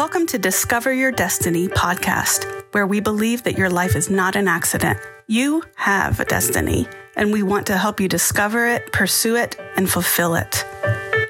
Welcome 0.00 0.26
to 0.28 0.38
Discover 0.38 0.94
Your 0.94 1.12
Destiny 1.12 1.68
podcast, 1.68 2.50
where 2.72 2.86
we 2.86 3.00
believe 3.00 3.42
that 3.42 3.58
your 3.58 3.68
life 3.68 3.94
is 3.94 4.08
not 4.08 4.34
an 4.34 4.48
accident. 4.48 4.98
You 5.26 5.62
have 5.74 6.18
a 6.20 6.24
destiny, 6.24 6.88
and 7.16 7.30
we 7.30 7.42
want 7.42 7.66
to 7.66 7.76
help 7.76 8.00
you 8.00 8.08
discover 8.08 8.66
it, 8.66 8.92
pursue 8.92 9.36
it, 9.36 9.60
and 9.76 9.90
fulfill 9.90 10.36
it. 10.36 10.64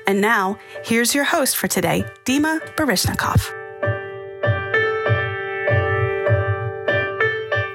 And 0.07 0.21
now, 0.21 0.57
here's 0.85 1.17
your 1.17 1.25
host 1.25 1.57
for 1.57 1.67
today, 1.67 2.05
Dima 2.25 2.61
Baryshnikov. 2.77 3.45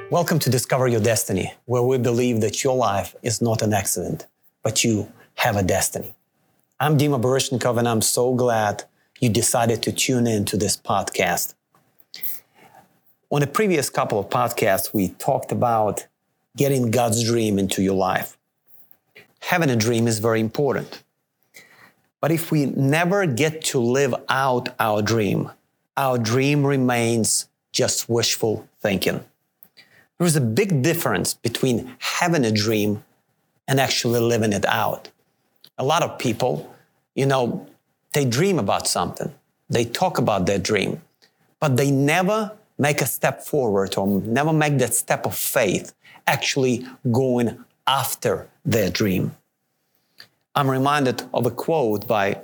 Welcome 0.10 0.40
to 0.40 0.50
Discover 0.50 0.88
Your 0.88 1.02
Destiny, 1.02 1.54
where 1.66 1.84
we 1.84 1.98
believe 1.98 2.40
that 2.40 2.64
your 2.64 2.74
life 2.74 3.18
is 3.22 3.42
not 3.42 3.62
an 3.62 3.74
accident, 3.74 4.28
but 4.64 4.86
you 4.86 5.12
have 5.34 5.58
a 5.58 5.64
destiny. 5.64 6.16
I'm 6.80 6.98
Dima 6.98 7.22
Baryshnikov, 7.22 7.78
and 7.78 7.86
I'm 7.86 8.02
so 8.02 8.34
glad 8.34 8.86
you 9.20 9.30
decided 9.30 9.82
to 9.84 9.92
tune 9.92 10.28
in 10.28 10.46
to 10.46 10.58
this 10.58 10.78
podcast. 10.78 11.54
On 13.32 13.42
a 13.42 13.48
previous 13.48 13.90
couple 13.90 14.20
of 14.20 14.30
podcasts, 14.30 14.94
we 14.94 15.10
talked 15.10 15.52
about 15.52 16.06
getting 16.56 16.92
God's 16.92 17.24
dream 17.24 17.58
into 17.58 17.82
your 17.82 17.96
life. 17.96 18.38
Having 19.40 19.70
a 19.70 19.76
dream 19.76 20.08
is 20.08 20.20
very 20.20 20.40
important. 20.40 21.04
But 22.22 22.32
if 22.32 22.52
we 22.52 22.66
never 22.66 23.26
get 23.26 23.64
to 23.66 23.80
live 23.80 24.16
out 24.30 24.70
our 24.80 25.02
dream, 25.02 25.52
our 25.98 26.18
dream 26.18 26.66
remains 26.66 27.48
just 27.72 28.10
wishful 28.10 28.68
thinking. 28.80 29.24
There's 30.18 30.36
a 30.36 30.42
big 30.42 30.82
difference 30.82 31.34
between 31.34 31.94
having 32.00 32.46
a 32.46 32.52
dream 32.52 33.04
and 33.68 33.80
actually 33.80 34.20
living 34.20 34.54
it 34.54 34.66
out. 34.66 35.10
A 35.78 35.84
lot 35.84 36.04
of 36.04 36.18
people, 36.18 36.74
you 37.16 37.26
know, 37.26 37.68
they 38.16 38.24
dream 38.24 38.58
about 38.58 38.88
something, 38.88 39.32
they 39.70 39.84
talk 39.84 40.18
about 40.18 40.46
their 40.46 40.58
dream, 40.58 41.02
but 41.60 41.76
they 41.76 41.92
never 41.92 42.58
make 42.78 43.02
a 43.02 43.06
step 43.06 43.44
forward 43.44 43.98
or 43.98 44.08
never 44.22 44.54
make 44.54 44.78
that 44.78 44.94
step 44.94 45.26
of 45.26 45.36
faith, 45.36 45.94
actually 46.26 46.88
going 47.12 47.64
after 47.86 48.48
their 48.64 48.90
dream. 48.90 49.36
I'm 50.56 50.70
reminded 50.72 51.24
of 51.34 51.46
a 51.46 51.52
quote 51.52 52.08
by 52.08 52.40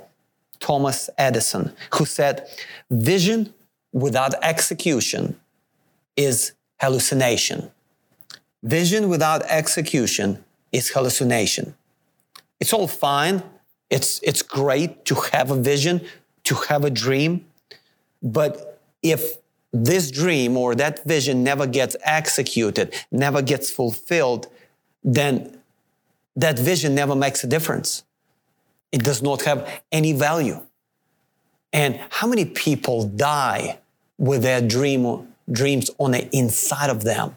Thomas 0.60 1.08
Edison, 1.16 1.72
who 1.94 2.04
said, 2.04 2.46
Vision 2.90 3.54
without 3.92 4.34
execution 4.44 5.40
is 6.16 6.52
hallucination. 6.80 7.70
Vision 8.62 9.08
without 9.08 9.42
execution 9.48 10.44
is 10.70 10.90
hallucination. 10.90 11.74
It's 12.60 12.74
all 12.74 12.86
fine. 12.86 13.42
It's, 13.92 14.20
it's 14.22 14.40
great 14.40 15.04
to 15.04 15.14
have 15.32 15.50
a 15.50 15.56
vision, 15.56 16.00
to 16.44 16.54
have 16.70 16.82
a 16.82 16.90
dream. 16.90 17.44
But 18.22 18.80
if 19.02 19.36
this 19.70 20.10
dream 20.10 20.56
or 20.56 20.74
that 20.74 21.04
vision 21.04 21.44
never 21.44 21.66
gets 21.66 21.94
executed, 22.02 22.94
never 23.10 23.42
gets 23.42 23.70
fulfilled, 23.70 24.46
then 25.04 25.58
that 26.36 26.58
vision 26.58 26.94
never 26.94 27.14
makes 27.14 27.44
a 27.44 27.46
difference. 27.46 28.02
It 28.92 29.04
does 29.04 29.20
not 29.20 29.42
have 29.42 29.68
any 29.92 30.14
value. 30.14 30.58
And 31.70 32.00
how 32.08 32.26
many 32.26 32.46
people 32.46 33.04
die 33.04 33.78
with 34.16 34.40
their 34.40 34.62
dream, 34.62 35.34
dreams 35.50 35.90
on 35.98 36.12
the 36.12 36.34
inside 36.34 36.88
of 36.88 37.04
them? 37.04 37.36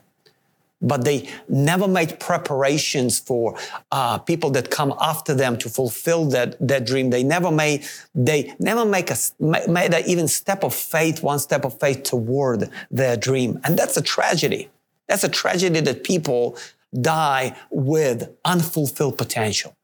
But 0.86 1.04
they 1.04 1.28
never 1.50 1.88
made 1.88 2.20
preparations 2.20 3.20
for 3.20 3.58
uh, 3.92 4.20
people 4.20 4.52
that 4.52 4.70
come 4.70 4.94
after 5.02 5.34
them 5.34 5.58
to 5.58 5.68
fulfill 5.68 6.26
that, 6.30 6.56
that 6.66 6.86
dream. 6.86 7.10
They 7.10 7.24
never 7.24 7.52
made 7.52 7.86
they 8.14 8.56
never 8.60 8.86
make 8.86 9.10
a 9.12 9.18
made 9.40 9.94
a 9.94 10.06
even 10.10 10.28
step 10.28 10.64
of 10.64 10.74
faith, 10.74 11.24
one 11.24 11.40
step 11.40 11.66
of 11.66 11.80
faith 11.80 12.04
toward 12.04 12.70
their 12.90 13.18
dream, 13.18 13.60
and 13.64 13.78
that's 13.78 13.98
a 13.98 14.02
tragedy. 14.02 14.70
That's 15.08 15.24
a 15.24 15.30
tragedy 15.30 15.82
that 15.82 16.04
people 16.04 16.58
die 17.02 17.56
with 17.70 18.30
unfulfilled 18.46 19.18
potential. 19.18 19.76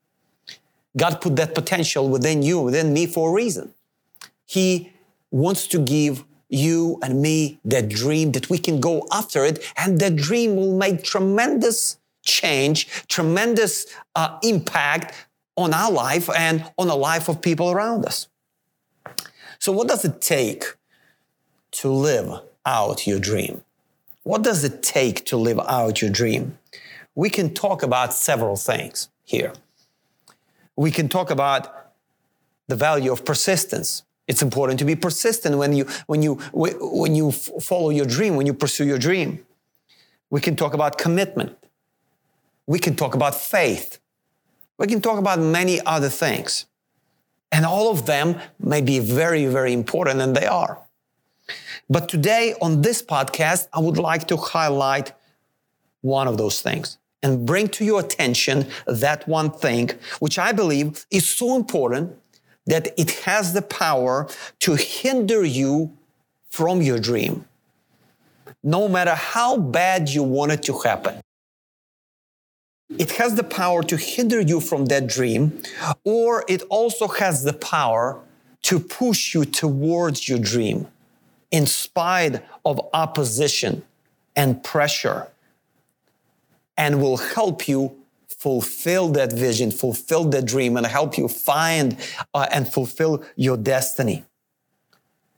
God 0.97 1.21
put 1.21 1.35
that 1.37 1.55
potential 1.55 2.09
within 2.09 2.41
you, 2.41 2.59
within 2.61 2.93
me 2.93 3.05
for 3.05 3.29
a 3.29 3.33
reason. 3.33 3.73
He 4.45 4.91
wants 5.31 5.67
to 5.67 5.79
give 5.79 6.25
you 6.51 6.99
and 7.01 7.21
me 7.21 7.59
that 7.65 7.89
dream 7.89 8.33
that 8.33 8.49
we 8.49 8.57
can 8.57 8.79
go 8.79 9.07
after 9.11 9.45
it 9.45 9.63
and 9.77 9.99
that 9.99 10.15
dream 10.17 10.55
will 10.55 10.77
make 10.77 11.03
tremendous 11.03 11.97
change, 12.23 12.87
tremendous 13.07 13.87
uh, 14.15 14.37
impact 14.43 15.15
on 15.55 15.73
our 15.73 15.91
life 15.91 16.29
and 16.35 16.69
on 16.77 16.87
the 16.87 16.95
life 16.95 17.29
of 17.29 17.41
people 17.41 17.71
around 17.71 18.05
us. 18.05 18.27
So 19.59 19.71
what 19.71 19.87
does 19.87 20.03
it 20.05 20.21
take 20.21 20.65
to 21.71 21.89
live 21.89 22.41
out 22.65 23.07
your 23.07 23.19
dream? 23.19 23.63
What 24.23 24.43
does 24.43 24.63
it 24.63 24.83
take 24.83 25.25
to 25.27 25.37
live 25.37 25.59
out 25.59 26.01
your 26.01 26.11
dream? 26.11 26.57
We 27.15 27.29
can 27.29 27.53
talk 27.53 27.81
about 27.81 28.13
several 28.13 28.55
things 28.55 29.09
here. 29.23 29.53
We 30.75 30.91
can 30.91 31.09
talk 31.09 31.29
about 31.29 31.93
the 32.67 32.75
value 32.75 33.11
of 33.11 33.25
persistence. 33.25 34.03
It's 34.31 34.41
important 34.41 34.79
to 34.79 34.85
be 34.85 34.95
persistent 34.95 35.57
when 35.57 35.73
you, 35.73 35.83
when 36.07 36.23
you, 36.23 36.35
when 36.53 37.15
you 37.15 37.33
follow 37.33 37.89
your 37.89 38.05
dream, 38.05 38.37
when 38.37 38.47
you 38.47 38.53
pursue 38.53 38.85
your 38.85 38.97
dream. 38.97 39.45
We 40.29 40.39
can 40.39 40.55
talk 40.55 40.73
about 40.73 40.97
commitment. 40.97 41.57
We 42.65 42.79
can 42.79 42.95
talk 42.95 43.13
about 43.13 43.35
faith. 43.35 43.99
We 44.77 44.87
can 44.87 45.01
talk 45.01 45.19
about 45.19 45.39
many 45.39 45.81
other 45.85 46.07
things. 46.07 46.65
And 47.51 47.65
all 47.65 47.91
of 47.91 48.05
them 48.05 48.39
may 48.57 48.79
be 48.79 48.99
very, 48.99 49.47
very 49.47 49.73
important, 49.73 50.21
and 50.21 50.33
they 50.33 50.45
are. 50.45 50.79
But 51.89 52.07
today 52.07 52.55
on 52.61 52.83
this 52.83 53.03
podcast, 53.03 53.67
I 53.73 53.81
would 53.81 53.97
like 53.97 54.29
to 54.29 54.37
highlight 54.37 55.11
one 55.99 56.29
of 56.29 56.37
those 56.37 56.61
things 56.61 56.99
and 57.21 57.45
bring 57.45 57.67
to 57.67 57.83
your 57.83 57.99
attention 57.99 58.69
that 58.87 59.27
one 59.27 59.51
thing, 59.51 59.89
which 60.21 60.39
I 60.39 60.53
believe 60.53 61.05
is 61.11 61.27
so 61.27 61.57
important 61.57 62.15
that 62.71 62.97
it 62.97 63.11
has 63.25 63.51
the 63.51 63.61
power 63.61 64.29
to 64.59 64.75
hinder 64.75 65.43
you 65.43 65.91
from 66.47 66.81
your 66.81 66.97
dream, 66.97 67.43
no 68.63 68.87
matter 68.87 69.13
how 69.13 69.57
bad 69.57 70.07
you 70.07 70.23
want 70.23 70.53
it 70.53 70.63
to 70.63 70.79
happen. 70.79 71.19
It 72.97 73.11
has 73.11 73.35
the 73.35 73.43
power 73.43 73.83
to 73.83 73.97
hinder 73.97 74.39
you 74.39 74.61
from 74.61 74.85
that 74.85 75.07
dream, 75.07 75.61
or 76.05 76.45
it 76.47 76.61
also 76.69 77.09
has 77.09 77.43
the 77.43 77.51
power 77.51 78.17
to 78.61 78.79
push 78.79 79.33
you 79.33 79.43
towards 79.43 80.29
your 80.29 80.39
dream 80.39 80.87
in 81.51 81.65
spite 81.65 82.41
of 82.63 82.79
opposition 82.93 83.83
and 84.33 84.63
pressure 84.63 85.27
and 86.77 87.01
will 87.01 87.17
help 87.17 87.67
you 87.67 88.00
fulfill 88.41 89.09
that 89.09 89.31
vision, 89.31 89.69
fulfill 89.69 90.23
that 90.23 90.45
dream, 90.45 90.75
and 90.75 90.87
help 90.87 91.15
you 91.15 91.27
find 91.27 91.95
uh, 92.33 92.47
and 92.51 92.67
fulfill 92.67 93.23
your 93.35 93.55
destiny. 93.55 94.25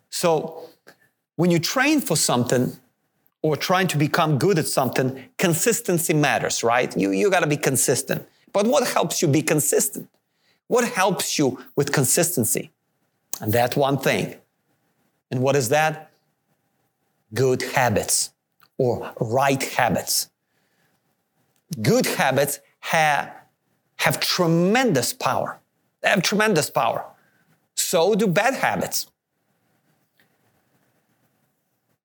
So, 0.10 0.70
when 1.36 1.52
you 1.52 1.60
train 1.60 2.00
for 2.00 2.16
something 2.16 2.72
or 3.42 3.58
trying 3.58 3.88
to 3.88 3.98
become 3.98 4.38
good 4.38 4.58
at 4.58 4.68
something, 4.68 5.22
consistency 5.38 6.14
matters, 6.14 6.64
right? 6.64 6.96
You, 6.96 7.12
you 7.12 7.30
got 7.30 7.42
to 7.42 7.48
be 7.48 7.58
consistent. 7.58 8.26
But 8.54 8.68
what 8.68 8.88
helps 8.88 9.22
you 9.22 9.28
be 9.28 9.42
consistent? 9.42 10.08
What 10.68 10.88
helps 10.88 11.38
you 11.38 11.60
with 11.76 11.92
consistency? 11.92 12.72
And 13.42 13.52
that 13.52 13.76
one 13.76 13.98
thing. 13.98 14.36
And 15.30 15.42
what 15.42 15.58
is 15.58 15.68
that? 15.70 16.10
Good 17.34 17.64
habits 17.64 18.32
or 18.78 19.12
right 19.20 19.62
habits. 19.62 20.30
Good 21.82 22.06
habits 22.06 22.60
have, 22.84 23.32
have 23.96 24.20
tremendous 24.20 25.14
power. 25.14 25.58
They 26.02 26.10
have 26.10 26.22
tremendous 26.22 26.70
power. 26.70 27.06
So 27.76 28.14
do 28.14 28.28
bad 28.28 28.56
habits. 28.56 29.08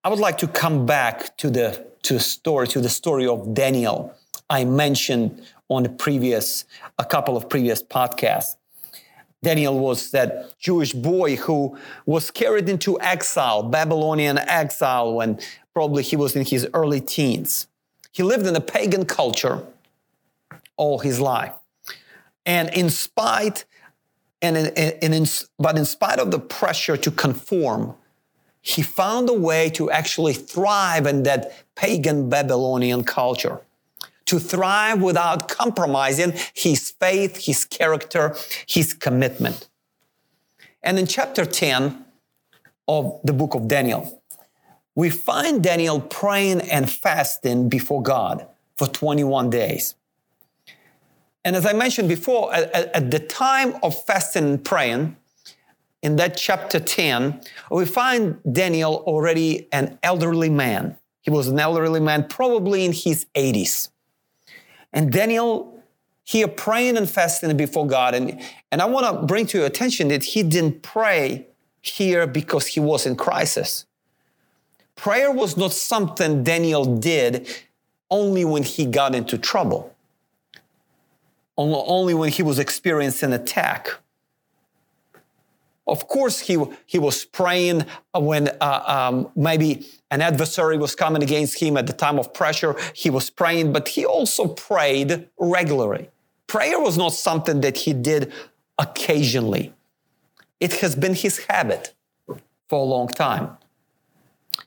I 0.04 0.08
would 0.08 0.20
like 0.20 0.38
to 0.38 0.46
come 0.46 0.86
back 0.86 1.36
to 1.38 1.50
the, 1.50 1.84
to 2.02 2.14
the 2.14 2.20
story, 2.20 2.68
to 2.68 2.80
the 2.80 2.88
story 2.88 3.26
of 3.26 3.54
Daniel 3.54 4.14
I 4.48 4.64
mentioned 4.64 5.42
on 5.68 5.82
the 5.82 5.88
previous, 5.88 6.64
a 6.96 7.04
couple 7.04 7.36
of 7.36 7.48
previous 7.48 7.82
podcasts. 7.82 8.54
Daniel 9.42 9.78
was 9.78 10.12
that 10.12 10.58
Jewish 10.60 10.92
boy 10.92 11.36
who 11.36 11.76
was 12.06 12.30
carried 12.30 12.68
into 12.68 13.00
exile, 13.00 13.64
Babylonian 13.64 14.38
exile, 14.38 15.12
when 15.12 15.40
probably 15.74 16.04
he 16.04 16.14
was 16.14 16.36
in 16.36 16.44
his 16.44 16.68
early 16.72 17.00
teens. 17.00 17.66
He 18.12 18.22
lived 18.22 18.46
in 18.46 18.54
a 18.54 18.60
pagan 18.60 19.04
culture 19.04 19.66
all 20.78 21.00
his 21.00 21.20
life. 21.20 21.52
And 22.46 22.70
in 22.72 22.88
spite, 22.88 23.66
and 24.40 24.56
in, 24.56 25.12
in, 25.12 25.26
but 25.58 25.76
in 25.76 25.84
spite 25.84 26.18
of 26.18 26.30
the 26.30 26.38
pressure 26.38 26.96
to 26.96 27.10
conform, 27.10 27.94
he 28.62 28.82
found 28.82 29.28
a 29.28 29.34
way 29.34 29.68
to 29.70 29.90
actually 29.90 30.32
thrive 30.32 31.06
in 31.06 31.24
that 31.24 31.52
pagan 31.74 32.30
Babylonian 32.30 33.04
culture, 33.04 33.60
to 34.26 34.38
thrive 34.38 35.02
without 35.02 35.48
compromising 35.48 36.32
his 36.54 36.90
faith, 36.90 37.44
his 37.44 37.64
character, 37.64 38.34
his 38.66 38.94
commitment. 38.94 39.68
And 40.82 40.98
in 40.98 41.06
chapter 41.06 41.44
10 41.44 42.04
of 42.86 43.20
the 43.24 43.32
book 43.32 43.54
of 43.54 43.68
Daniel, 43.68 44.22
we 44.94 45.10
find 45.10 45.62
Daniel 45.62 46.00
praying 46.00 46.62
and 46.62 46.90
fasting 46.90 47.68
before 47.68 48.02
God 48.02 48.46
for 48.76 48.86
21 48.86 49.50
days. 49.50 49.94
And 51.44 51.56
as 51.56 51.64
I 51.64 51.72
mentioned 51.72 52.08
before, 52.08 52.52
at, 52.52 52.72
at, 52.74 53.10
the 53.10 53.18
time 53.18 53.76
of 53.82 54.04
fasting 54.04 54.44
and 54.44 54.64
praying, 54.64 55.16
in 56.02 56.16
that 56.16 56.36
chapter 56.36 56.78
10, 56.78 57.40
we 57.70 57.84
find 57.84 58.38
Daniel 58.50 59.02
already 59.06 59.68
an 59.72 59.98
elderly 60.02 60.50
man. 60.50 60.96
He 61.22 61.30
was 61.30 61.48
an 61.48 61.58
elderly 61.58 62.00
man, 62.00 62.26
probably 62.28 62.84
in 62.84 62.92
his 62.92 63.26
80s. 63.34 63.90
And 64.92 65.12
Daniel 65.12 65.78
here 66.28 66.46
praying 66.46 66.98
and 66.98 67.08
fasting 67.08 67.56
before 67.56 67.86
God. 67.86 68.14
And, 68.14 68.38
and 68.70 68.82
I 68.82 68.84
want 68.84 69.06
to 69.06 69.26
bring 69.26 69.46
to 69.46 69.56
your 69.56 69.66
attention 69.66 70.08
that 70.08 70.22
he 70.22 70.42
didn't 70.42 70.82
pray 70.82 71.46
here 71.80 72.26
because 72.26 72.66
he 72.66 72.80
was 72.80 73.06
in 73.06 73.16
crisis. 73.16 73.86
Prayer 74.94 75.32
was 75.32 75.56
not 75.56 75.72
something 75.72 76.44
Daniel 76.44 76.98
did 76.98 77.48
only 78.10 78.44
when 78.44 78.62
he 78.62 78.84
got 78.84 79.14
into 79.14 79.38
trouble, 79.38 79.94
only 81.58 82.14
when 82.14 82.30
he 82.30 82.42
was 82.42 82.58
experiencing 82.58 83.32
attack. 83.32 83.90
Of 85.86 86.06
course, 86.06 86.40
he, 86.40 86.62
he 86.86 86.98
was 86.98 87.24
praying 87.24 87.86
when 88.14 88.50
uh, 88.60 88.82
um, 88.86 89.30
maybe 89.34 89.86
an 90.10 90.20
adversary 90.20 90.76
was 90.76 90.94
coming 90.94 91.22
against 91.22 91.60
him 91.60 91.76
at 91.76 91.86
the 91.86 91.92
time 91.92 92.18
of 92.18 92.32
pressure. 92.34 92.76
He 92.94 93.10
was 93.10 93.30
praying, 93.30 93.72
but 93.72 93.88
he 93.88 94.04
also 94.04 94.48
prayed 94.48 95.28
regularly. 95.38 96.10
Prayer 96.46 96.78
was 96.78 96.96
not 96.96 97.12
something 97.14 97.62
that 97.62 97.78
he 97.78 97.92
did 97.92 98.32
occasionally. 98.78 99.72
It 100.60 100.74
has 100.74 100.94
been 100.94 101.14
his 101.14 101.38
habit 101.46 101.94
for 102.68 102.80
a 102.80 102.84
long 102.84 103.08
time. 103.08 103.56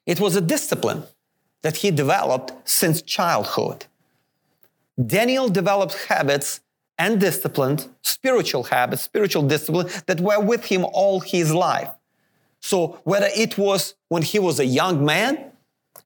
It 0.06 0.20
was 0.20 0.36
a 0.36 0.42
discipline 0.42 1.04
that 1.62 1.78
he 1.78 1.92
developed 1.92 2.54
since 2.68 3.02
childhood. 3.02 3.86
Daniel 5.06 5.50
developed 5.50 5.96
habits 6.10 6.62
and 7.02 7.20
disciplined 7.20 7.88
spiritual 8.04 8.64
habits, 8.64 9.02
spiritual 9.02 9.42
discipline 9.42 9.88
that 10.06 10.22
were 10.22 10.40
with 10.40 10.66
him 10.66 10.86
all 10.94 11.20
his 11.20 11.52
life. 11.52 11.90
So 12.60 13.00
whether 13.04 13.30
it 13.36 13.58
was 13.58 13.96
when 14.10 14.22
he 14.22 14.38
was 14.38 14.60
a 14.60 14.66
young 14.66 15.04
man 15.04 15.52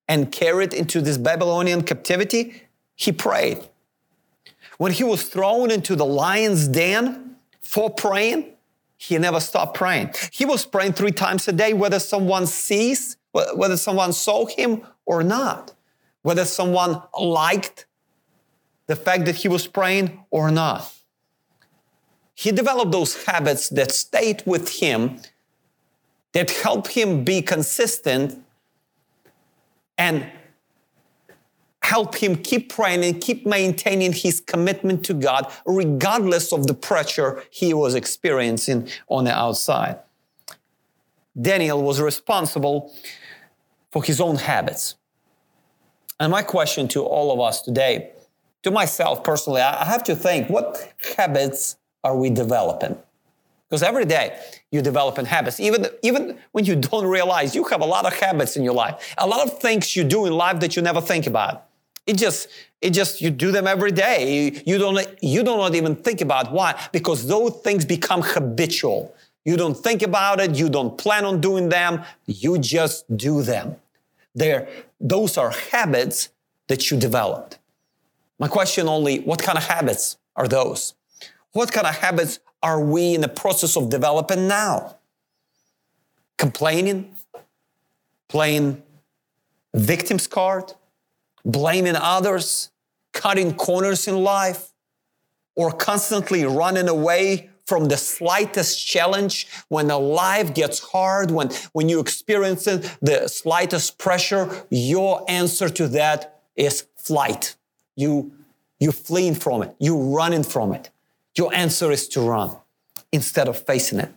and 0.08 0.32
carried 0.32 0.74
into 0.74 1.02
this 1.02 1.18
Babylonian 1.18 1.84
captivity, 1.84 2.42
he 2.96 3.12
prayed. 3.12 3.60
When 4.78 4.94
he 4.94 5.04
was 5.04 5.24
thrown 5.24 5.70
into 5.70 5.98
the 5.98 6.06
lion's 6.06 6.70
den 6.70 7.36
for 7.60 7.90
praying, 7.90 8.54
he 8.96 9.18
never 9.18 9.42
stopped 9.42 9.76
praying. 9.76 10.14
He 10.32 10.46
was 10.46 10.66
praying 10.66 10.94
three 10.94 11.12
times 11.12 11.46
a 11.50 11.52
day, 11.52 11.74
whether 11.74 12.00
someone 12.00 12.48
sees, 12.48 13.18
whether 13.34 13.76
someone 13.76 14.14
saw 14.14 14.46
him 14.46 14.84
or 15.06 15.24
not, 15.24 15.74
whether 16.22 16.46
someone 16.46 17.02
liked 17.20 17.86
the 18.88 18.96
fact 18.96 19.26
that 19.26 19.36
he 19.36 19.48
was 19.48 19.68
praying 19.68 20.24
or 20.30 20.52
not. 20.52 20.92
He 22.36 22.52
developed 22.52 22.92
those 22.92 23.24
habits 23.26 23.70
that 23.70 23.92
stayed 23.92 24.44
with 24.46 24.80
him, 24.80 25.20
that 26.34 26.52
helped 26.52 26.90
him 26.90 27.24
be 27.24 27.42
consistent 27.42 28.44
and 29.98 30.30
help 31.82 32.16
him 32.16 32.36
keep 32.36 32.74
praying 32.74 33.06
and 33.06 33.22
keep 33.22 33.46
maintaining 33.46 34.12
his 34.12 34.42
commitment 34.42 35.06
to 35.06 35.14
God, 35.14 35.52
regardless 35.66 36.52
of 36.52 36.68
the 36.68 36.74
pressure 36.74 37.44
he 37.52 37.74
was 37.74 37.96
experiencing 37.96 38.90
on 39.08 39.26
the 39.26 39.32
outside. 39.32 40.00
Daniel 41.40 41.82
was 41.84 42.02
responsible 42.02 42.94
for 43.92 44.04
his 44.04 44.20
own 44.20 44.36
habits. 44.36 44.96
And 46.20 46.32
my 46.32 46.42
question 46.42 46.88
to 46.90 47.04
all 47.04 47.32
of 47.32 47.40
us 47.40 47.62
today 47.62 48.12
to 48.66 48.72
myself 48.72 49.24
personally, 49.24 49.62
I 49.62 49.86
have 49.86 50.04
to 50.06 50.16
think 50.16 50.50
what 50.50 50.92
habits 51.16 51.78
are 52.04 52.18
we 52.18 52.32
developing? 52.32 52.98
Because 53.70 53.84
every 53.84 54.06
day 54.06 54.40
you 54.72 54.82
develop 54.82 55.18
habits. 55.18 55.60
Even, 55.60 55.86
even 56.02 56.40
when 56.52 56.66
you 56.66 56.76
don't 56.88 57.06
realize 57.06 57.54
you 57.54 57.64
have 57.66 57.82
a 57.82 57.86
lot 57.86 58.08
of 58.08 58.14
habits 58.20 58.58
in 58.58 58.64
your 58.64 58.74
life, 58.74 59.14
a 59.20 59.28
lot 59.28 59.46
of 59.46 59.60
things 59.60 59.96
you 59.96 60.04
do 60.04 60.26
in 60.26 60.34
life 60.34 60.60
that 60.62 60.76
you 60.76 60.82
never 60.82 61.00
think 61.00 61.28
about. 61.28 61.66
It 62.08 62.18
just, 62.18 62.48
it 62.82 62.90
just, 62.90 63.22
you 63.22 63.30
do 63.30 63.52
them 63.52 63.68
every 63.68 63.92
day. 63.92 64.46
You, 64.46 64.62
you 64.66 64.78
don't, 64.80 65.08
you 65.22 65.44
do 65.44 65.58
not 65.58 65.76
even 65.76 65.96
think 65.96 66.22
about 66.22 66.52
why, 66.52 66.74
because 66.92 67.28
those 67.28 67.54
things 67.64 67.86
become 67.86 68.24
habitual. 68.24 69.14
You 69.44 69.58
don't 69.58 69.78
think 69.78 70.02
about 70.02 70.40
it. 70.40 70.56
You 70.56 70.70
don't 70.70 70.98
plan 70.98 71.24
on 71.24 71.40
doing 71.40 71.70
them. 71.70 72.04
You 72.26 72.58
just 72.58 73.16
do 73.16 73.44
them. 73.44 73.76
They're, 74.34 74.68
those 75.00 75.38
are 75.38 75.52
habits 75.52 76.30
that 76.68 76.90
you 76.90 76.98
developed. 76.98 77.60
My 78.40 78.48
question 78.48 78.88
only, 78.88 79.20
what 79.20 79.42
kind 79.42 79.58
of 79.58 79.66
habits 79.66 80.18
are 80.36 80.48
those? 80.48 80.94
What 81.54 81.72
kind 81.72 81.88
of 81.88 81.96
habits 81.96 82.40
are 82.62 82.82
we 82.82 83.16
in 83.16 83.22
the 83.22 83.30
process 83.30 83.78
of 83.78 83.90
developing 83.90 84.48
now? 84.48 84.98
Complaining? 86.38 87.16
Playing 88.28 88.84
victim's 89.74 90.28
card? 90.28 90.74
Blaming 91.46 91.96
others? 91.96 92.72
Cutting 93.14 93.54
corners 93.54 94.08
in 94.08 94.18
life? 94.18 94.74
Or 95.56 95.72
constantly 95.72 96.44
running 96.44 96.90
away 96.90 97.50
from 97.66 97.86
the 97.86 97.98
slightest 97.98 98.86
challenge, 98.86 99.48
when 99.70 99.88
the 99.88 99.98
life 99.98 100.54
gets 100.54 100.80
hard, 100.80 101.32
when, 101.32 101.50
when 101.72 101.90
you 101.90 102.00
experience 102.00 102.66
the 102.66 103.28
slightest 103.28 103.98
pressure, 103.98 104.66
your 104.70 105.26
answer 105.28 105.68
to 105.70 105.88
that 105.88 106.44
is 106.56 106.86
flight 106.96 107.56
you, 107.96 108.32
you 108.80 108.92
fleeing 108.92 109.36
from 109.36 109.64
it, 109.64 109.76
you 109.80 109.98
running 109.98 110.44
from 110.44 110.74
it. 110.74 110.90
Your 111.38 111.54
answer 111.54 111.92
is 111.92 112.08
to 112.10 112.22
run 112.22 112.56
instead 113.12 113.48
of 113.48 113.58
facing 113.60 114.00
it. 114.00 114.12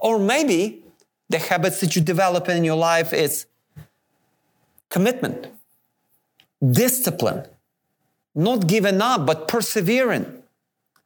Or 0.00 0.18
maybe 0.18 0.82
the 1.28 1.38
habits 1.38 1.80
that 1.80 1.96
you 1.96 2.02
develop 2.02 2.48
in 2.48 2.64
your 2.64 2.76
life 2.76 3.12
is 3.12 3.46
commitment, 4.88 5.48
discipline, 6.70 7.46
not 8.34 8.66
giving 8.66 9.00
up, 9.00 9.26
but 9.26 9.48
persevering, 9.48 10.42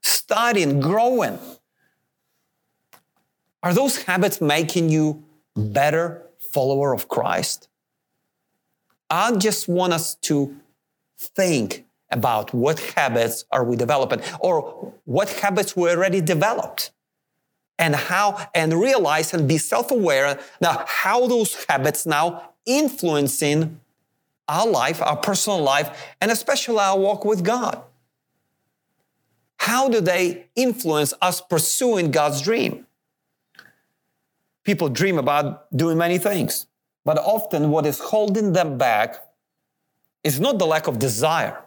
studying, 0.00 0.80
growing. 0.80 1.38
Are 3.62 3.74
those 3.74 4.02
habits 4.04 4.40
making 4.40 4.88
you 4.88 5.24
better 5.54 6.22
follower 6.52 6.94
of 6.94 7.08
Christ? 7.08 7.68
I 9.08 9.34
just 9.36 9.68
want 9.68 9.92
us 9.92 10.14
to 10.16 10.56
think 11.18 11.84
about 12.10 12.52
what 12.52 12.78
habits 12.96 13.44
are 13.50 13.64
we 13.64 13.76
developing 13.76 14.20
or 14.40 14.92
what 15.04 15.28
habits 15.30 15.76
we 15.76 15.88
already 15.88 16.20
developed 16.20 16.90
and 17.78 17.96
how 17.96 18.48
and 18.54 18.74
realize 18.74 19.32
and 19.32 19.48
be 19.48 19.58
self-aware. 19.58 20.38
Now 20.60 20.84
how 20.86 21.26
those 21.26 21.64
habits 21.64 22.06
now 22.06 22.50
influencing 22.66 23.80
our 24.46 24.66
life 24.66 25.00
our 25.00 25.16
personal 25.16 25.60
life 25.60 26.14
and 26.20 26.30
especially 26.30 26.78
our 26.78 26.98
walk 26.98 27.24
with 27.24 27.42
god. 27.44 27.82
How 29.58 29.88
do 29.88 30.00
they 30.00 30.46
influence 30.56 31.14
us 31.22 31.40
pursuing 31.40 32.10
god's 32.10 32.40
dream? 32.40 32.86
People 34.64 34.88
dream 34.88 35.18
about 35.18 35.74
doing 35.74 35.96
many 35.96 36.18
things 36.18 36.66
but 37.04 37.16
often 37.18 37.70
what 37.70 37.86
is 37.86 37.98
holding 37.98 38.52
them 38.52 38.76
back 38.76 39.26
is 40.22 40.38
not 40.38 40.58
the 40.58 40.66
lack 40.66 40.86
of 40.86 40.98
desire 40.98 41.58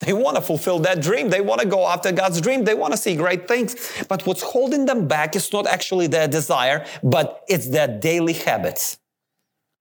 they 0.00 0.12
want 0.12 0.36
to 0.36 0.42
fulfill 0.42 0.78
that 0.80 1.00
dream. 1.00 1.30
They 1.30 1.40
want 1.40 1.60
to 1.62 1.66
go 1.66 1.86
after 1.86 2.12
God's 2.12 2.40
dream. 2.40 2.64
They 2.64 2.74
want 2.74 2.92
to 2.92 2.98
see 2.98 3.16
great 3.16 3.48
things. 3.48 3.74
But 4.08 4.26
what's 4.26 4.42
holding 4.42 4.84
them 4.84 5.08
back 5.08 5.34
is 5.34 5.52
not 5.52 5.66
actually 5.66 6.06
their 6.06 6.28
desire, 6.28 6.84
but 7.02 7.44
it's 7.48 7.68
their 7.68 7.88
daily 7.88 8.34
habits. 8.34 8.98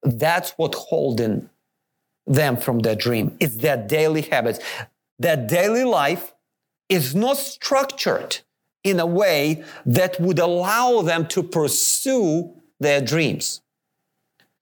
That's 0.03 0.51
what's 0.51 0.77
holding 0.77 1.49
them 2.25 2.57
from 2.57 2.79
their 2.79 2.95
dream. 2.95 3.35
It's 3.39 3.57
their 3.57 3.77
daily 3.77 4.21
habits. 4.21 4.59
Their 5.19 5.37
daily 5.37 5.83
life 5.83 6.33
is 6.89 7.13
not 7.13 7.37
structured 7.37 8.39
in 8.83 8.99
a 8.99 9.05
way 9.05 9.63
that 9.85 10.19
would 10.21 10.39
allow 10.39 11.01
them 11.01 11.27
to 11.27 11.43
pursue 11.43 12.53
their 12.79 13.01
dreams. 13.01 13.61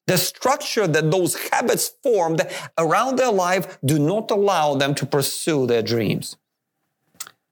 The 0.05 0.17
structure 0.17 0.85
that 0.85 1.11
those 1.11 1.35
habits 1.49 1.93
formed 2.03 2.41
around 2.77 3.17
their 3.17 3.31
life 3.31 3.77
do 3.85 3.97
not 3.97 4.31
allow 4.31 4.75
them 4.75 4.95
to 4.95 5.05
pursue 5.05 5.65
their 5.65 5.81
dreams. 5.81 6.35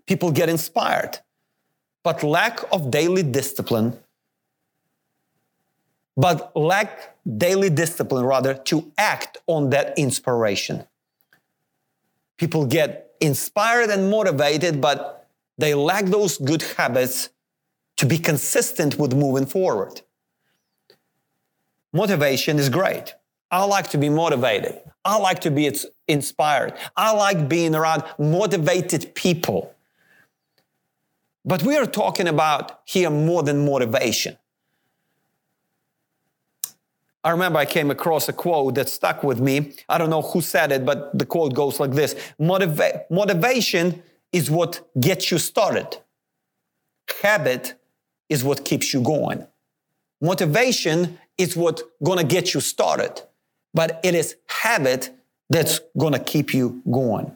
People 0.05 0.31
get 0.31 0.49
inspired, 0.49 1.19
but 2.03 2.23
lack 2.23 2.59
of 2.73 2.91
daily 2.91 3.23
discipline, 3.23 3.97
but 6.17 6.53
lack 6.55 7.15
daily 7.37 7.69
discipline 7.69 8.25
rather 8.25 8.53
to 8.53 8.91
act 8.97 9.37
on 9.47 9.69
that 9.69 9.97
inspiration. 9.97 10.85
People 12.37 12.65
get 12.65 13.13
inspired 13.21 13.89
and 13.89 14.09
motivated, 14.09 14.81
but 14.81 15.29
they 15.57 15.73
lack 15.73 16.05
those 16.05 16.37
good 16.37 16.63
habits 16.63 17.29
to 17.97 18.05
be 18.05 18.17
consistent 18.17 18.97
with 18.97 19.13
moving 19.13 19.45
forward. 19.45 20.01
Motivation 21.93 22.57
is 22.57 22.69
great. 22.69 23.13
I 23.49 23.65
like 23.65 23.89
to 23.89 23.97
be 23.97 24.09
motivated. 24.09 24.79
I 25.03 25.17
like 25.17 25.41
to 25.41 25.51
be 25.51 25.69
inspired. 26.07 26.73
I 26.95 27.11
like 27.11 27.49
being 27.49 27.75
around 27.75 28.03
motivated 28.17 29.13
people. 29.13 29.75
But 31.43 31.63
we 31.63 31.75
are 31.75 31.85
talking 31.87 32.27
about 32.27 32.81
here 32.85 33.09
more 33.09 33.43
than 33.43 33.65
motivation. 33.65 34.37
I 37.23 37.31
remember 37.31 37.59
I 37.59 37.65
came 37.65 37.91
across 37.91 38.29
a 38.29 38.33
quote 38.33 38.75
that 38.75 38.89
stuck 38.89 39.23
with 39.23 39.39
me. 39.39 39.73
I 39.87 39.97
don't 39.97 40.09
know 40.09 40.21
who 40.21 40.41
said 40.41 40.71
it, 40.71 40.85
but 40.85 41.17
the 41.17 41.25
quote 41.25 41.53
goes 41.53 41.79
like 41.79 41.91
this 41.91 42.15
Motiva- 42.39 43.03
Motivation 43.11 44.01
is 44.31 44.49
what 44.49 44.87
gets 44.99 45.29
you 45.29 45.37
started, 45.37 45.97
habit 47.21 47.75
is 48.29 48.43
what 48.43 48.63
keeps 48.65 48.93
you 48.93 49.01
going. 49.01 49.45
Motivation 50.21 51.19
is 51.37 51.55
what 51.55 51.81
gonna 52.03 52.23
get 52.23 52.53
you 52.53 52.61
started, 52.61 53.21
but 53.73 53.99
it 54.03 54.15
is 54.15 54.35
habit 54.47 55.11
that's 55.49 55.79
gonna 55.97 56.19
keep 56.19 56.53
you 56.53 56.81
going. 56.89 57.35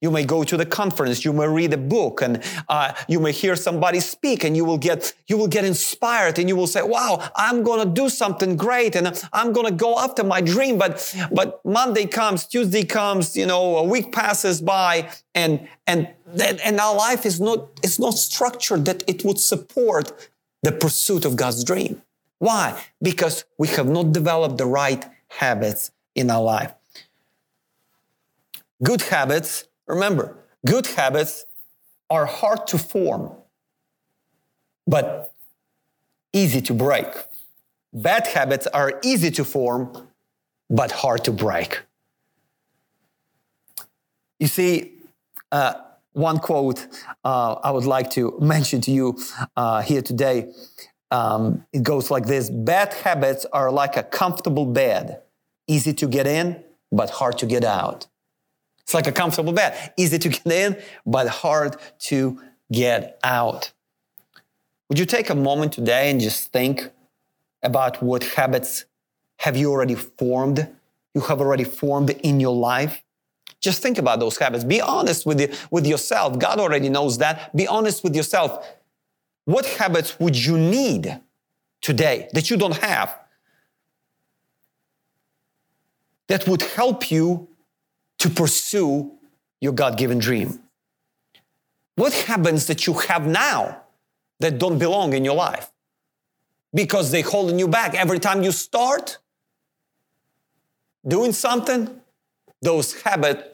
You 0.00 0.12
may 0.12 0.24
go 0.24 0.44
to 0.44 0.56
the 0.56 0.64
conference, 0.64 1.24
you 1.24 1.32
may 1.32 1.48
read 1.48 1.72
a 1.72 1.76
book, 1.76 2.22
and 2.22 2.40
uh, 2.68 2.92
you 3.08 3.18
may 3.18 3.32
hear 3.32 3.56
somebody 3.56 3.98
speak, 3.98 4.44
and 4.44 4.56
you 4.56 4.64
will 4.64 4.78
get 4.78 5.12
you 5.26 5.36
will 5.36 5.48
get 5.48 5.64
inspired, 5.64 6.38
and 6.38 6.48
you 6.48 6.54
will 6.54 6.68
say, 6.68 6.82
"Wow, 6.82 7.28
I'm 7.34 7.64
to 7.64 7.84
do 7.84 8.08
something 8.08 8.56
great, 8.56 8.94
and 8.94 9.08
I'm 9.32 9.52
to 9.66 9.72
go 9.72 9.98
after 9.98 10.22
my 10.22 10.40
dream." 10.40 10.78
But 10.78 11.12
but 11.32 11.60
Monday 11.64 12.06
comes, 12.06 12.46
Tuesday 12.46 12.84
comes, 12.84 13.36
you 13.36 13.46
know, 13.46 13.78
a 13.78 13.82
week 13.82 14.12
passes 14.12 14.60
by, 14.60 15.10
and 15.34 15.66
and 15.88 16.08
and 16.38 16.78
our 16.78 16.94
life 16.94 17.26
is 17.26 17.40
not 17.40 17.68
it's 17.82 17.98
not 17.98 18.14
structured 18.14 18.84
that 18.84 19.02
it 19.08 19.24
would 19.24 19.40
support 19.40 20.30
the 20.62 20.70
pursuit 20.70 21.24
of 21.24 21.34
God's 21.34 21.64
dream. 21.64 22.02
Why? 22.38 22.80
Because 23.02 23.44
we 23.58 23.68
have 23.68 23.88
not 23.88 24.12
developed 24.12 24.58
the 24.58 24.66
right 24.66 25.04
habits 25.28 25.90
in 26.14 26.30
our 26.30 26.42
life. 26.42 26.72
Good 28.82 29.02
habits 29.02 29.68
Remember, 29.88 30.36
good 30.66 30.86
habits 30.86 31.46
are 32.10 32.26
hard 32.26 32.66
to 32.68 32.78
form, 32.78 33.32
but 34.86 35.32
easy 36.32 36.60
to 36.60 36.74
break. 36.74 37.06
Bad 37.92 38.26
habits 38.26 38.66
are 38.66 39.00
easy 39.02 39.30
to 39.32 39.44
form, 39.44 40.08
but 40.68 40.92
hard 40.92 41.24
to 41.24 41.32
break. 41.32 41.80
You 44.38 44.46
see, 44.46 44.92
uh, 45.50 45.74
one 46.12 46.38
quote 46.38 46.86
uh, 47.24 47.54
I 47.54 47.70
would 47.70 47.86
like 47.86 48.10
to 48.10 48.36
mention 48.40 48.82
to 48.82 48.90
you 48.90 49.18
uh, 49.56 49.80
here 49.80 50.02
today. 50.02 50.52
Um, 51.10 51.64
it 51.72 51.82
goes 51.82 52.10
like 52.10 52.26
this 52.26 52.50
Bad 52.50 52.92
habits 52.92 53.46
are 53.52 53.70
like 53.70 53.96
a 53.96 54.02
comfortable 54.02 54.66
bed, 54.66 55.22
easy 55.66 55.92
to 55.94 56.06
get 56.06 56.26
in, 56.26 56.62
but 56.92 57.10
hard 57.10 57.38
to 57.38 57.46
get 57.46 57.64
out. 57.64 58.06
It's 58.80 58.94
like 58.94 59.06
a 59.06 59.12
comfortable 59.12 59.52
bed, 59.52 59.92
easy 59.96 60.18
to 60.18 60.28
get 60.28 60.46
in, 60.46 60.80
but 61.04 61.28
hard 61.28 61.76
to 62.00 62.40
get 62.72 63.18
out. 63.22 63.72
Would 64.88 64.98
you 64.98 65.04
take 65.04 65.28
a 65.28 65.34
moment 65.34 65.72
today 65.74 66.10
and 66.10 66.20
just 66.20 66.52
think 66.52 66.90
about 67.62 68.02
what 68.02 68.24
habits 68.24 68.86
have 69.40 69.56
you 69.56 69.70
already 69.70 69.94
formed? 69.94 70.68
You 71.14 71.20
have 71.22 71.40
already 71.40 71.64
formed 71.64 72.10
in 72.10 72.40
your 72.40 72.54
life? 72.54 73.02
Just 73.60 73.82
think 73.82 73.98
about 73.98 74.20
those 74.20 74.38
habits. 74.38 74.64
Be 74.64 74.80
honest 74.80 75.26
with, 75.26 75.38
the, 75.38 75.58
with 75.70 75.86
yourself. 75.86 76.38
God 76.38 76.58
already 76.58 76.88
knows 76.88 77.18
that. 77.18 77.54
Be 77.54 77.66
honest 77.66 78.04
with 78.04 78.14
yourself. 78.14 78.66
What 79.48 79.64
habits 79.64 80.20
would 80.20 80.36
you 80.36 80.58
need 80.58 81.22
today 81.80 82.28
that 82.34 82.50
you 82.50 82.58
don't 82.58 82.76
have? 82.76 83.18
That 86.26 86.46
would 86.46 86.60
help 86.60 87.10
you 87.10 87.48
to 88.18 88.28
pursue 88.28 89.10
your 89.58 89.72
God 89.72 89.96
given 89.96 90.18
dream? 90.18 90.60
What 91.94 92.12
habits 92.12 92.66
that 92.66 92.86
you 92.86 92.92
have 92.92 93.26
now 93.26 93.84
that 94.40 94.58
don't 94.58 94.78
belong 94.78 95.14
in 95.14 95.24
your 95.24 95.36
life? 95.36 95.70
Because 96.74 97.10
they're 97.10 97.22
holding 97.22 97.58
you 97.58 97.68
back 97.68 97.94
every 97.94 98.18
time 98.18 98.42
you 98.42 98.52
start 98.52 99.16
doing 101.06 101.32
something, 101.32 101.88
those 102.60 103.00
habits 103.00 103.44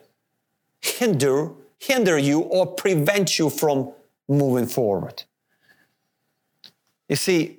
hinder, 0.80 1.52
hinder 1.78 2.18
you 2.18 2.40
or 2.40 2.66
prevent 2.66 3.38
you 3.38 3.48
from 3.48 3.92
moving 4.28 4.66
forward. 4.66 5.22
You 7.08 7.16
see, 7.16 7.58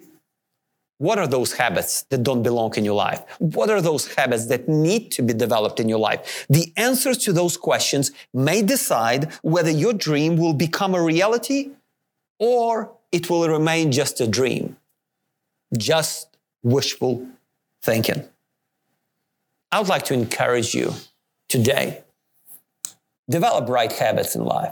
what 0.98 1.20
are 1.20 1.28
those 1.28 1.54
habits 1.54 2.04
that 2.04 2.24
don't 2.24 2.42
belong 2.42 2.76
in 2.78 2.86
your 2.86 2.96
life? 2.96 3.22
What 3.40 3.70
are 3.70 3.82
those 3.82 4.14
habits 4.16 4.46
that 4.48 4.70
need 4.70 5.12
to 5.12 5.22
be 5.22 5.34
developed 5.34 5.80
in 5.80 5.90
your 5.90 6.00
life? 6.00 6.46
The 6.50 6.72
answers 6.78 7.18
to 7.20 7.34
those 7.34 7.58
questions 7.58 8.12
may 8.34 8.62
decide 8.62 9.32
whether 9.42 9.70
your 9.70 9.94
dream 9.94 10.38
will 10.38 10.54
become 10.54 10.96
a 10.96 11.04
reality 11.04 11.72
or 12.40 12.92
it 13.12 13.30
will 13.30 13.48
remain 13.48 13.92
just 13.92 14.22
a 14.22 14.28
dream, 14.28 14.78
just 15.78 16.38
wishful 16.64 17.28
thinking. 17.84 18.24
I 19.72 19.80
would 19.80 19.90
like 19.90 20.06
to 20.06 20.14
encourage 20.14 20.74
you 20.74 20.94
today 21.50 22.04
develop 23.30 23.68
right 23.68 23.92
habits 23.92 24.36
in 24.36 24.46
life. 24.46 24.72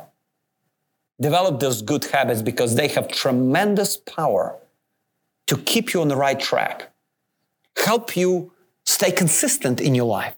Develop 1.20 1.60
those 1.60 1.82
good 1.82 2.06
habits 2.06 2.42
because 2.42 2.75
they 2.75 2.88
have 2.89 3.08
tremendous 3.08 3.98
power 3.98 4.58
to 5.48 5.58
keep 5.58 5.94
you 5.94 6.02
on 6.02 6.08
the 6.08 6.16
right 6.16 6.40
track, 6.40 6.92
help 7.84 8.16
you 8.16 8.52
stay 8.86 9.12
consistent 9.12 9.82
in 9.82 9.96
your 9.96 10.06
life. 10.06 10.36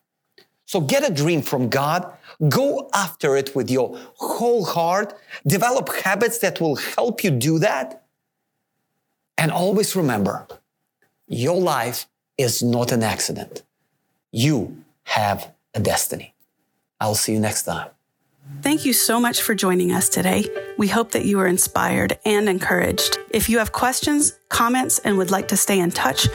So 0.66 0.82
get 0.82 1.10
a 1.10 1.14
dream 1.14 1.42
from 1.42 1.70
God, 1.70 2.12
go 2.50 2.90
after 2.94 3.38
it 3.38 3.56
with 3.56 3.70
your 3.70 3.98
whole 4.16 4.66
heart, 4.66 5.14
develop 5.46 5.90
habits 6.04 6.40
that 6.40 6.60
will 6.60 6.76
help 6.76 7.24
you 7.24 7.32
do 7.32 7.60
that. 7.60 8.04
And 9.38 9.52
always 9.52 9.96
remember, 9.96 10.48
your 11.28 11.60
life 11.60 12.08
is 12.38 12.64
not 12.64 12.92
an 12.92 13.04
accident. 13.04 13.64
You 14.32 14.84
have 15.04 15.54
a 15.74 15.80
destiny. 15.80 16.34
I'll 17.00 17.16
see 17.16 17.34
you 17.34 17.40
next 17.40 17.64
time. 17.64 17.90
Thank 18.62 18.86
you 18.86 18.94
so 18.94 19.20
much 19.20 19.42
for 19.42 19.54
joining 19.54 19.92
us 19.92 20.10
today. 20.10 20.46
We 20.78 20.88
hope 20.88 21.12
that 21.12 21.25
you 21.25 21.40
are 21.40 21.48
inspired 21.48 22.18
and 22.25 22.50
encouraged. 22.50 23.20
If 23.30 23.48
you 23.48 23.60
have 23.60 23.72
questions, 23.72 24.38
comments, 24.50 25.00
and 25.00 25.18
would 25.18 25.32
like 25.32 25.50
to 25.50 25.58
stay 25.58 25.80
in 25.80 25.92
touch, 25.92 26.28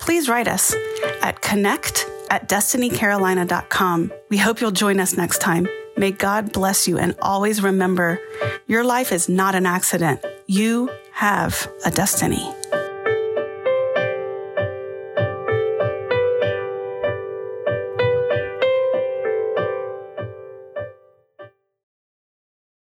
please 0.00 0.28
write 0.28 0.48
us 0.48 0.74
at 1.22 1.42
connect 1.42 2.06
at 2.30 2.48
destinycarolina.com. 2.48 4.12
We 4.30 4.36
hope 4.36 4.60
you'll 4.60 4.72
join 4.72 4.98
us 4.98 5.16
next 5.16 5.38
time. 5.38 5.68
May 5.96 6.10
God 6.10 6.52
bless 6.52 6.86
you 6.86 6.98
and 6.98 7.14
always 7.22 7.62
remember 7.62 8.20
your 8.66 8.84
life 8.84 9.12
is 9.12 9.28
not 9.28 9.54
an 9.54 9.64
accident. 9.64 10.24
You 10.46 10.90
have 11.12 11.70
a 11.84 11.90
destiny. 11.90 12.52